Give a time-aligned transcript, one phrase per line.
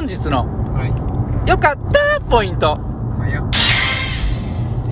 [0.00, 1.50] 本日のはい。
[1.50, 2.74] 良かったポイント。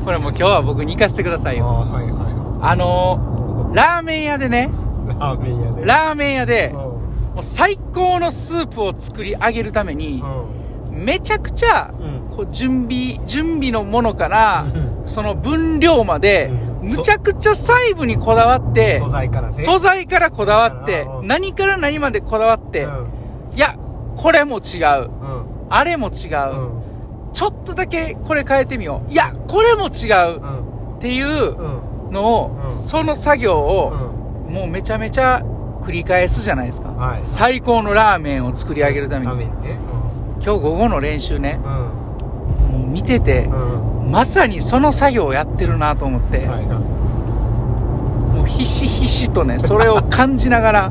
[0.05, 1.67] これもう今日は僕に行かせてくださいあよ。
[1.67, 4.71] はいはあのー、ラーメン屋でね、
[5.07, 5.85] いラーメン屋で。
[5.87, 6.93] ラーメン屋で、うも
[7.39, 10.25] う最高のスープを作り上げるために、ん。
[10.91, 12.37] めちゃくちゃ、うん。
[12.37, 15.09] こう準備、準備のものから、うん。
[15.09, 16.51] その分量まで、
[16.83, 16.89] うん。
[16.91, 19.57] むちゃくちゃ細部にこだわって素、材からね。
[19.57, 21.27] 素材からこだわってう、ん。
[21.27, 23.57] 何から何までこだわって、うん。
[23.57, 23.75] いや、
[24.19, 25.05] これも違う。
[25.05, 25.47] うん。
[25.71, 26.55] あれも違う。
[26.55, 27.33] うん。
[27.33, 29.13] ちょっとだけこれ変えてみよう。
[29.13, 30.41] いや、これも違う。
[30.41, 30.97] うん。
[30.97, 31.55] っていう
[32.07, 32.13] うん。
[32.13, 32.71] のを、うん。
[32.71, 34.53] その作業うを、ん。
[34.53, 35.43] もうめちゃめちゃ
[35.83, 36.89] 繰り返すじゃないですか。
[36.89, 37.21] はい。
[37.25, 39.31] 最高のラーメンを作り上げるために。
[39.31, 39.79] ためにね
[40.45, 42.81] 今日午後の練習ね、うん。
[42.81, 43.83] もう見ててう、ん。
[43.83, 46.79] うんまさにその作業をやってるなと思って、はいは
[48.35, 50.91] もうひしひしとね、それを感じながら、い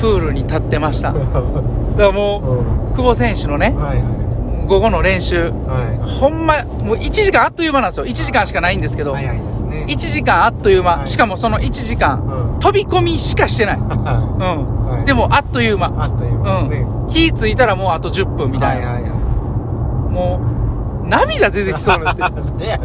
[0.00, 1.12] プールに立ってました。
[1.92, 4.22] だからもう、久保選手のね、はいは
[4.66, 6.08] 午後の練習、いはい。
[6.08, 8.06] ほんま、もう1時間あっという間なんですよ。
[8.06, 9.86] 1時間しかないんですけど、早いですね。
[9.88, 11.08] 1時間あっという間、はい。
[11.08, 12.22] しかもその1時間、
[12.54, 12.60] うん。
[12.60, 13.76] 飛び込みしかしてない。
[13.80, 13.86] うん。
[13.88, 15.92] はいでも、あっという間。
[15.98, 16.78] あっという間ですね。
[16.78, 17.08] うん。
[17.08, 18.88] 火ついたらもうあと10分みたいな。
[18.88, 19.16] はいはいは
[20.10, 20.40] も
[21.04, 22.22] う、涙出てきそうになって。
[22.64, 22.80] で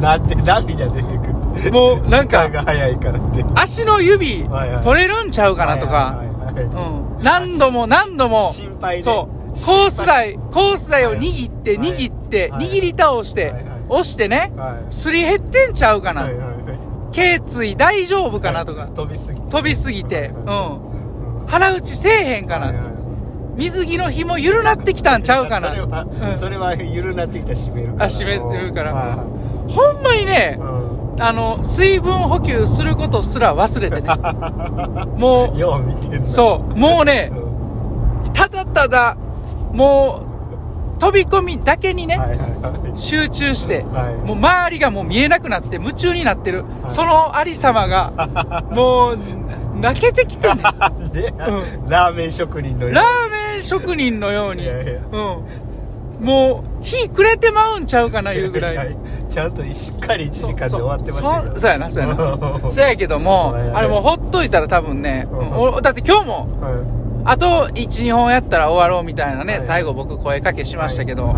[0.00, 3.44] なんで涙出てくるもうなんか時間が早いからって。
[3.54, 4.48] 足の指、
[4.84, 7.22] 取れるんちゃうかなとか、はいはいはいはいうん。
[7.22, 9.02] 何度も何度も、心配で。
[9.04, 11.88] そう、コース台、コース台を握って、はい。
[11.88, 12.68] 握って、はい。
[12.68, 14.92] 握り倒してはいはい、押してね、はい。
[14.92, 16.22] すり減ってんちゃうかな。
[16.22, 16.34] はい。
[16.34, 16.58] はいはい。
[17.12, 19.50] 頸椎大丈夫かなとか、飛びすぎて。
[19.50, 20.32] 飛びすぎて、はいはい。
[21.40, 21.46] うん。
[21.46, 22.66] 腹打ちせえへんかな。
[22.66, 22.84] はいはい。
[23.56, 25.70] 水着の紐緩なってきたんちゃうかな。
[25.74, 26.38] それは、うん。
[26.38, 28.04] それは緩なってきたら閉めるから。
[28.04, 28.94] あ閉めるから。
[28.94, 29.24] は
[29.68, 30.07] ほんまにねい、はい
[31.20, 34.08] あの、水分補給することすら忘れてね。
[35.18, 37.30] もうんよう見てんそう、もうね
[38.24, 38.32] う、ん。
[38.32, 39.16] ただただ、
[39.72, 40.20] も
[40.96, 42.44] う、飛び込みだけにね、はいはいは
[42.94, 42.98] い。
[42.98, 44.14] 集中して、はい。
[44.26, 46.90] もう周りがもう見えなくなって夢中になってる、はい。
[46.90, 48.12] そのありさまが、
[48.70, 49.18] もう、
[49.80, 50.62] 泣けてきてね。
[51.88, 54.92] ラーメン職人のようラーメン職人のように、いやいや。
[55.12, 55.36] うん。
[56.20, 58.96] もう、火くれてまうんちゃうかな、いうぐらい。
[59.30, 62.60] ちゃんとしっかり1時間で終わってましたそうやな、そうやな。
[62.68, 65.28] そうやけども、あれもうほっといたら多分ね、
[65.82, 66.72] だって今日も、はい。
[67.24, 69.62] あと1、2本やったら終わろうみたいなね、はい。
[69.62, 71.36] 最後僕声かけしましたけど、はい。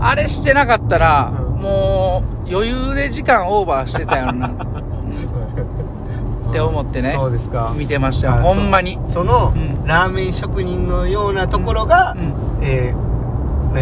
[0.00, 1.62] あれしてなかったら、うん。
[1.62, 4.48] もう余裕で時間オーバーしてたよな、
[6.50, 7.72] って思ってねそうですか。
[7.76, 8.98] 見てましたほんまに。
[9.08, 9.86] その、うん。
[9.86, 12.32] ラーメン職人のようなところが、うん。
[12.62, 13.07] えー、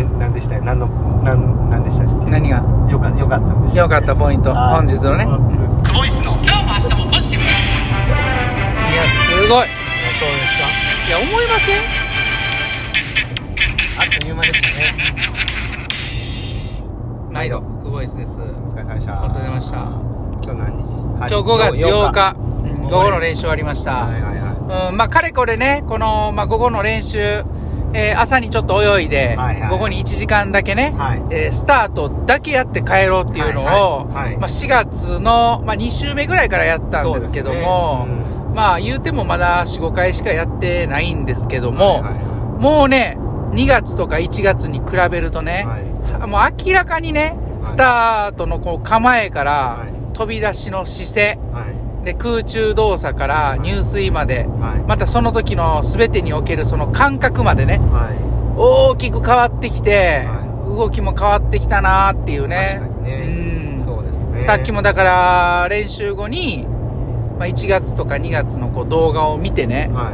[0.02, 0.86] ななんでした何の
[1.22, 2.30] なんなんでしたっけ？
[2.30, 2.62] 何が？
[2.90, 5.26] よかよかったんでした良かったポイント、本日のね。
[5.84, 6.32] クボイスの。
[6.42, 7.44] 今日も明日もポジティブ。
[7.44, 7.52] いや、
[9.04, 9.66] すごい。
[10.18, 11.78] そうですいや、思いません？
[13.96, 15.16] かあっという間でしたね。
[17.30, 18.38] 毎度、クボイスです。
[18.38, 19.22] お疲れ様でした。
[19.22, 19.76] お疲れ様でした。
[19.76, 20.82] 今日何日、
[21.20, 21.30] はい。
[21.30, 22.82] 今日5月8日、うん。
[22.82, 23.94] 午午後の練習終わりました。
[24.04, 27.44] はいはいはうん、まあ、かれこれね、この、まあ、午後の練習、
[27.96, 29.70] えー朝にちょっと泳いで、はいはい。
[29.70, 31.22] 午後に1時間だけね、はい。
[31.30, 33.64] えースタートだけやって帰ろうっていうのを、
[34.08, 38.54] はいはいはいまあ、4月の、まあ、2週目ぐらいからやったんですけども、そうですね。
[38.54, 43.18] まあ、言うてもまだ4、5回しかやってないんですけども、はいはいはもうね、
[43.52, 46.26] 2月とか1月に比べるとね、はい。
[46.28, 47.70] もう明らかにね、はい。
[47.70, 49.92] スタートのこう構えから、はい。
[50.14, 54.88] 飛び出しの姿勢、はいで空中動作から入水まで、はい。
[54.88, 58.14] またその時の全てにおけるその感覚までね、は
[58.56, 62.80] 大きく変わってきて、は動きも変わってきたなっていうね。
[63.02, 63.74] ね。
[63.74, 63.80] うん。
[63.80, 64.44] いそうですね。
[64.44, 66.64] さっきもだから練習後に、
[67.40, 70.12] まあ、1月とか2月のこう動画を見てね、は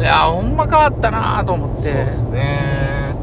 [0.00, 0.04] い。
[0.04, 1.82] やほんま変わったなと思って。
[1.82, 3.16] そうですね。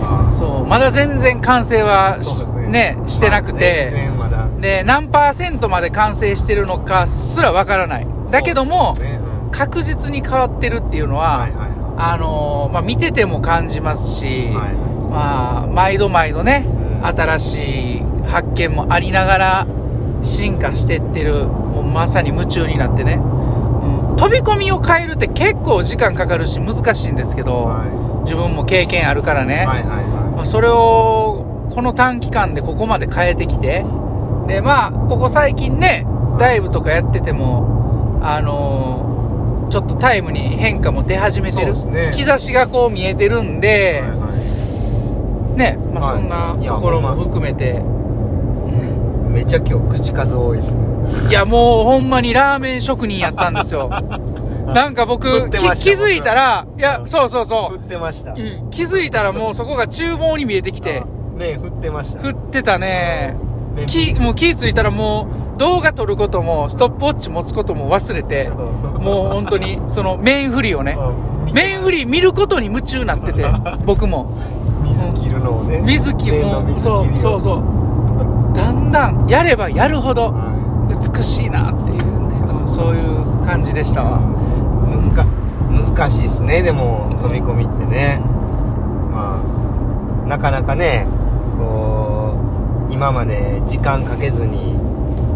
[0.00, 2.98] まあそうまだ全然完成はし,、そうですね。
[3.06, 4.23] してなくまあて、まだ
[4.64, 8.06] で、何パーセントまで完成してるのかすらわからない。
[8.30, 9.20] だけども、ね。
[9.44, 9.50] うん。
[9.50, 14.74] 確実に変わってるっていうのは、はいはいあのーまあ、見てても感じますし、はい。
[15.10, 17.06] まあ、毎度毎度ね、うん。
[17.06, 19.66] 新しい発見もありながら、
[20.22, 24.16] 進化してってる、もうまさに夢中になってね、うん。
[24.16, 29.86] 飛び込みを変えるって結構時間かかるし難しいんですけど、は自分も経験あるからね、いはいはい。
[30.36, 33.84] まあ、それをこの短期間でここまで変えてきて
[34.46, 36.06] でまあここ最近ね
[36.38, 39.14] ダイブとかやっててもあのー
[39.70, 42.12] ちょっとタイムに変化も出始めてる、ね。
[42.16, 46.20] 兆しがこう見えてるんで、はいはね、まあ、はい。
[46.20, 47.80] そんなところも含めて、う
[49.26, 49.26] ん。
[49.30, 50.84] いめっちゃ今日口数多いですね。
[51.28, 53.88] いやもうほんまにラーメン職人やったんですよ。
[54.66, 55.58] なんか僕、気
[55.92, 57.44] づいたら、いやう、んそうそう。
[57.46, 58.32] そ振ってました。
[58.32, 58.36] う。
[58.36, 61.02] うん気づいたらもうそこが厨房に見えてきて、
[61.36, 62.22] ね振ってました。
[62.22, 63.36] 振ってたね。
[63.74, 63.86] ね。
[63.86, 70.96] 気、もう気ついたらもう動画撮ることも、ストップウォッチ持つことも忘れて、もう本当に、そのメインフリーをね、
[71.52, 73.44] メインフリー見ることに夢中になってて、
[73.84, 74.32] 僕も。
[74.82, 75.80] 水切るのをね。
[75.84, 76.64] 水切りを。
[76.78, 77.62] そうそうそう。
[78.54, 80.54] だんだん、やればやるほど、は
[80.88, 82.02] 美しいなっていうね、
[82.60, 84.20] うんそういう感じでしたわ。
[84.20, 85.26] い難か
[85.96, 88.20] 難しいですねでも飛び込みってね。
[89.12, 89.40] ま
[90.24, 91.06] あなかなかね
[91.58, 91.93] こう
[92.94, 94.78] 今まで時間かけずに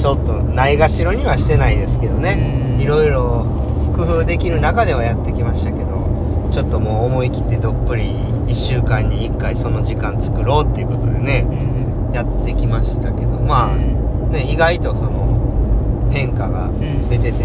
[0.01, 2.77] ちょっとないがしろにはしてないですけどね。
[2.77, 2.81] うん。
[2.81, 3.45] いろいろ
[3.97, 8.05] 工夫できる中ではやってきましたけどちょっともう思い切ってどっぷり
[8.47, 11.47] 1週間に1回その時間作ろうっていうことでね
[12.09, 12.15] うん。
[12.15, 16.71] やってきましたけどまあね意外とその変化が
[17.11, 17.45] 出てて、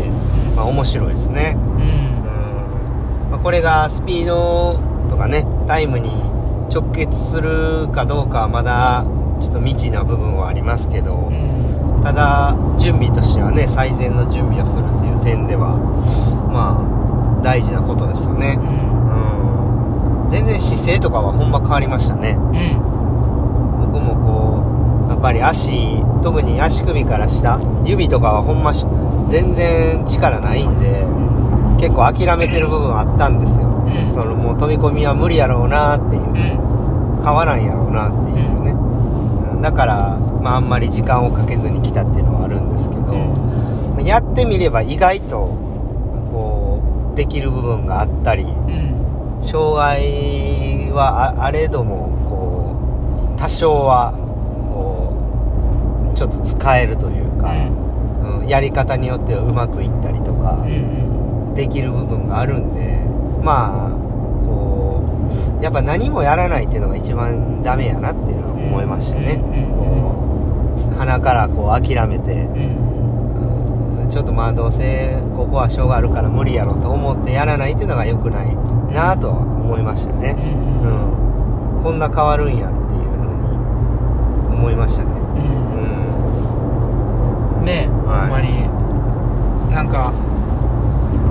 [0.56, 1.56] まあ面白いですね。
[1.58, 1.64] うん。
[1.64, 6.12] うん、まあ、これがスピードとかねタイムに
[6.72, 9.06] 直結するかどうかはまだ
[9.44, 12.02] ちょっと未知な部分はありますけど、うん。
[12.02, 15.76] ただ準備としてはね最善の準備をするっていう点では
[16.52, 18.58] まあ大事なことですよね。
[18.60, 20.32] うん。
[20.32, 22.32] 全然姿勢とかはほんま変わりましたね。
[22.32, 23.92] うん。
[23.92, 28.86] 僕もこうやっぱり足特に足首から下指とかはほんまし
[29.28, 31.06] 全然力ないんで
[31.80, 34.12] 結構諦めてる部分あったんですよ、ん。
[34.14, 36.22] そのもう飛び込みは無理やろうなっていう。
[36.22, 36.74] うん。
[37.24, 38.83] 変わらんやろうなっていうね、うん
[39.64, 45.38] だから、まあ、あんまり時間をかけずに来たっていうのはあるんですけど、やってみれば意外と
[46.30, 49.42] こうできる部分があったりうん。
[49.42, 54.12] 障害はああれどもこう多少は
[54.74, 58.48] こうちょっと使えるというか、うん。
[58.48, 61.54] やり方によってはうまくいったりとかうん。
[61.56, 63.00] できる部分があるんで
[63.42, 63.90] まあ
[64.46, 65.06] こ
[65.62, 69.40] うやっぱ何もやらないっていうのが一番ダメやなっていうのは思いましたね、う
[69.70, 72.48] んこう鼻からこう諦めて、
[74.12, 78.56] ちょっとまあどうせここは障害あるから無理やろと思ってやらないっていうのが良くない
[78.94, 83.26] なとは思いましたね、うんうん、こんな変わるんやっていうふう
[84.52, 85.10] に思いましたね。
[85.10, 85.14] う
[87.62, 87.66] ん。
[87.66, 88.20] ねえ、はい。
[88.22, 88.70] ほんまに。
[89.74, 90.14] なんか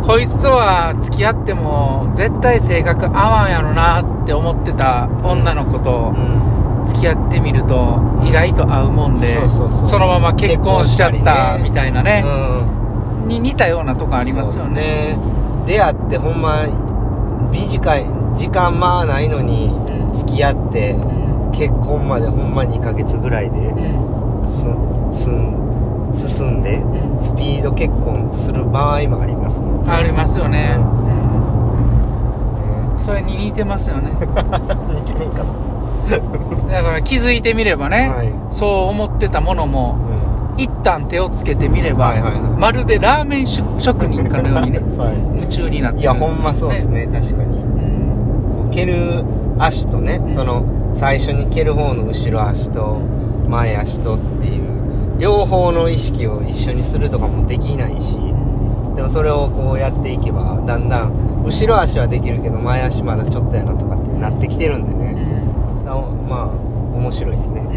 [0.03, 6.52] こいつとは付き合っても絶対性格合わんやろなって思ってた女の子とうん。
[6.85, 12.23] 付き合ってみると意外と合うもんでそのまま結婚しちゃったみたいなね。
[12.25, 13.29] うん。
[13.29, 15.17] に似たようなとこありますよね。
[15.17, 15.19] ね。
[15.67, 16.67] 出会ってほんま、
[17.51, 18.05] 短い、
[18.37, 20.15] 時間まあないのにうん。
[20.15, 21.53] 付き合って、うん。
[21.53, 24.49] 結婚までほんま2ヶ月ぐらいでうん。
[24.49, 24.65] す、
[26.29, 27.25] 進んで、うん。
[27.25, 29.93] スピード結婚する場合もありますもんね。
[29.93, 30.79] ありますよね、
[32.99, 34.13] それに似てますよね。
[34.95, 35.72] 似てるんかな。
[36.19, 38.33] だから気づいてみればね、はい。
[38.51, 39.99] そう思ってたものも
[40.57, 42.43] う一旦手をつけてみれば、はいはいはい。
[42.43, 44.83] まるでラーメン職職人かのようにねん。
[44.99, 45.17] はい。
[45.35, 47.57] 夢中になっていや、ほんまそうですね、確かに。
[47.57, 49.23] うん蹴る
[49.59, 50.65] 足とね、その、
[50.95, 53.01] 最初に蹴る方の後ろ足と、
[53.49, 54.63] 前足とっていう、
[55.19, 58.17] 両方の意識を一緒にするとかもできないし、
[58.97, 61.13] でもそれをこうやっていけば、だんだん、
[61.45, 65.02] 後ろ足はできるけど、前足まだちょっとやなとかってなってきてるんでね、あ
[66.33, 66.47] まあ、
[66.97, 67.61] 面白いですね。
[67.61, 67.77] うん。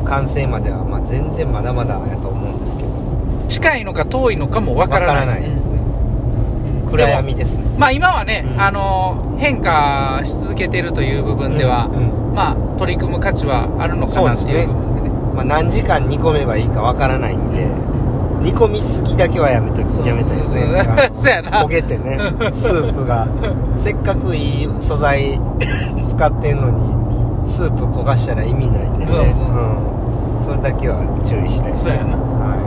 [0.00, 0.04] うん。
[0.04, 2.88] 完成までは、まあ全然まだまだやと思うんですけど、
[3.48, 5.16] 近いのか遠いのかもわからない。
[5.16, 5.78] わからないですね。
[6.84, 6.90] うん。
[6.90, 7.62] 暗闇ですね。
[7.78, 8.60] まあ今はね、うん。
[8.60, 12.34] あの変化し続けてるという部分では、うんうん。
[12.34, 15.10] まあ取り組む価値はあるのかなっていう部分でね。
[15.36, 17.66] まあ、何時間煮込めばいいかわからないんで、
[18.42, 21.10] 煮込みすぎだけはやめとそうやめたいですね。
[21.12, 21.34] そう
[21.66, 22.18] 焦げてね
[22.52, 23.26] スープが。
[23.78, 25.40] せっかくいい素材
[26.02, 26.98] 使ってんのに
[27.50, 29.06] スープ焦がしたら意味ないんでね。
[29.06, 29.24] そうそう。
[30.40, 31.96] うん、それだけは注意したいですね。
[31.98, 32.16] そうやな。
[32.16, 32.58] はい、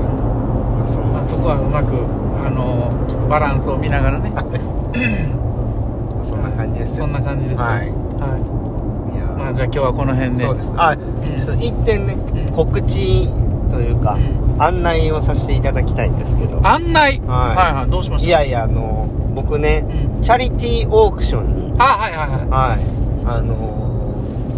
[0.79, 1.09] まあ、そんな。
[1.13, 1.93] まあ、そこはうまく
[2.45, 4.31] あのちょっとバランスを見ながらね。
[6.23, 7.05] そんな感じですよ。
[7.05, 7.65] そんな感じですよ。
[7.65, 7.77] はい。
[7.77, 7.89] はい。
[9.37, 10.45] まあじゃあ今日はこの辺で。
[10.45, 10.99] そうですあ、ん。
[10.99, 12.53] ちょっと一点ね、うん。
[12.53, 13.29] 告知
[13.71, 14.17] というか、
[14.59, 16.65] う案内をさせていただきたいんですけど。
[16.67, 17.19] 案内？
[17.21, 17.55] はい。
[17.55, 18.27] はいはいどうしました？
[18.27, 19.85] いやいやあの僕ね、
[20.17, 20.21] うん。
[20.21, 22.39] チャリティーオークションにあはいはいはい。
[22.49, 22.81] はい。
[23.37, 23.81] あのー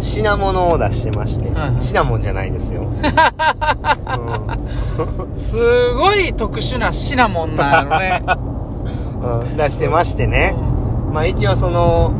[0.00, 1.82] 品物を出してまして、はいはい。
[1.82, 2.82] 品物じゃないですよ、
[5.38, 8.22] すごい特殊なシナモンなんやろね。
[9.56, 10.54] 出してましてね、
[11.10, 12.12] まあ一応その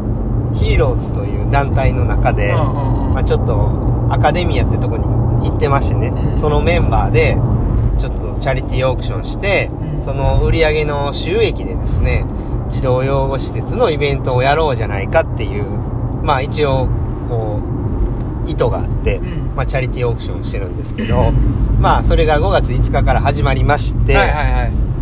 [0.54, 2.68] ヒーローズという団体の中で、うんうん
[3.08, 3.14] うん。
[3.14, 3.68] まあ、ちょっと
[4.08, 5.04] アカデミアってとこに
[5.44, 6.38] 行ってましてね、うん。
[6.38, 7.36] そのメンバーで
[7.98, 10.04] ちょっとチャリティーオークションして、うん。
[10.04, 12.26] その売り上げの収益でですね
[12.70, 15.64] 児童養護施設のイベントをやろうじゃないかっていう
[16.22, 16.88] まあ一応
[17.28, 17.60] こ
[18.46, 19.54] う意図があって、うん。
[19.54, 21.32] まあ、チャリティーオークションしてるんですけど、
[21.78, 24.18] まあそれが5月5日から始まりまして、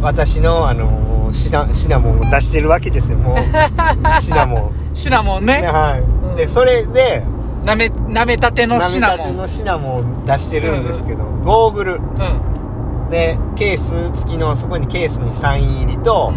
[0.01, 3.37] 私のあのーシナシナモンを出してるわけですよもう。
[4.23, 4.71] シナモン。
[4.95, 5.63] シナモンね。
[5.63, 6.37] ねはい、うん。
[6.37, 7.25] でそれで
[7.65, 9.19] なめなめたてのシナモン。
[9.19, 11.95] なめたてのシナモンを出してるんですけど、ゴーグル。
[11.97, 13.11] うん。
[13.11, 16.33] でケース付きのそこにケースにサイン入りと、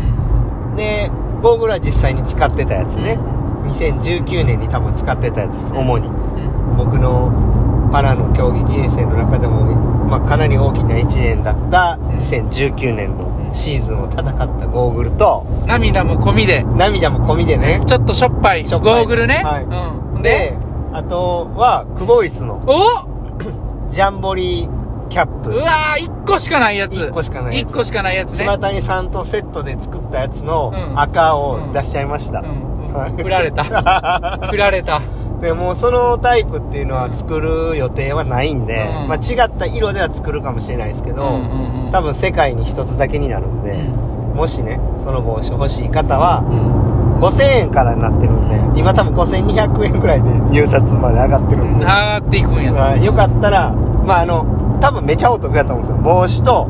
[0.75, 1.10] で
[1.41, 3.17] ゴーグルは実際に使ってたやつね、
[3.67, 6.08] 2019年に多分使ってたやつ主に。
[6.08, 6.77] うん。
[6.77, 7.32] 僕の
[7.91, 9.74] パラの競技人生の中でも、
[10.10, 16.63] まあ、かなり大きな1年だった2019年のシーズンを戦ったゴーグルと涙も込みで。
[16.63, 17.82] 涙も込みでね。
[17.88, 18.65] ちょっとしょっぱい。
[18.65, 18.94] しょっぱい。
[18.96, 19.63] ゴーグルね、はい。
[19.63, 20.58] うん、でで
[20.96, 23.92] あとはクボイスのお！
[23.92, 25.50] ジャンボリーキャップ。
[25.50, 26.96] うわー1個しかないやつ。
[26.96, 27.70] 一個しかないやつ。
[27.70, 28.38] 1個しかないやつね。
[28.40, 31.00] 島谷さんとセットで作ったやつのうん。
[31.00, 32.88] 赤を出しちゃいました、うん。
[32.88, 32.94] うん。
[32.94, 33.12] はい。
[33.12, 33.64] 振られた。
[34.50, 35.02] 振られた。
[35.42, 39.08] でもうそのタイプっていうのは作る予定はないんで、うん。
[39.10, 41.92] まあ、違った色では作るかもしれないですけど、うんうんうん。
[41.92, 46.85] 多分世界に一つだけになるんで、うもしねその帽子欲しい方はうん
[47.20, 55.98] 5000円からになってるんで今多分5200円ぐらいで入札まで上がってるんで、上がっていくんやまあよかったらまああの多分めちゃお得やと思うんですよ。
[56.04, 56.70] 帽子と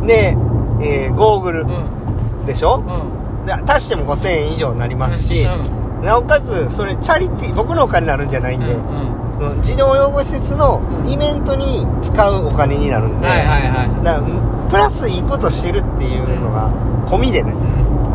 [0.00, 0.06] う、ん。
[0.06, 0.36] で、
[0.80, 2.46] えーゴーグルうん。
[2.46, 2.84] でしょ、
[3.40, 3.46] うん。
[3.46, 6.04] で足しても5000円以上になりますし、うん。
[6.04, 16.70] なおかつそれチャリティー僕のお金になるんじゃないんで、うんその児童養護施設のイベントに使うお金になるんで、はいはいはいだからプラスいいことしてるっていうのが
[17.06, 17.52] 込みでね、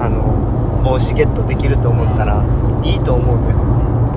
[0.02, 2.44] あの帽子ゲットできると思ったら
[2.84, 3.54] いいと思うんで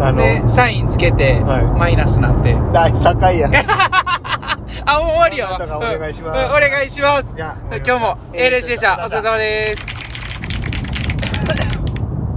[0.04, 1.64] あの、でサインつけてはい。
[1.78, 2.54] マイナスなんて。
[2.72, 3.48] 大堺や。
[4.88, 6.38] あもう終わりやわなんとかお願いします。
[6.38, 7.32] うんうんお願いします。
[7.34, 9.95] じゃあ今日も A レシでしたお疲れ様です